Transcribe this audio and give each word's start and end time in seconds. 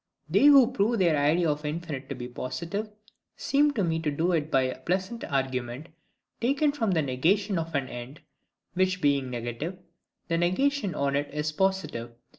They 0.27 0.45
who 0.45 0.65
would 0.65 0.73
prove 0.73 0.97
their 0.97 1.15
idea 1.15 1.47
of 1.47 1.63
infinite 1.63 2.09
to 2.09 2.15
be 2.15 2.27
positive, 2.27 2.89
seem 3.35 3.69
to 3.73 3.83
me 3.83 3.99
to 3.99 4.09
do 4.09 4.31
it 4.31 4.49
by 4.49 4.63
a 4.63 4.79
pleasant 4.79 5.23
argument, 5.23 5.89
taken 6.39 6.71
from 6.71 6.89
the 6.89 7.03
negation 7.03 7.59
of 7.59 7.75
an 7.75 7.87
end; 7.87 8.19
which 8.73 8.99
being 8.99 9.29
negative, 9.29 9.77
the 10.27 10.39
negation 10.39 10.95
on 10.95 11.15
it 11.15 11.31
is 11.31 11.51
positive. 11.51 12.15